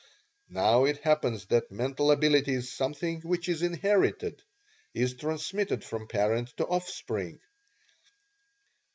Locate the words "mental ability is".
1.71-2.73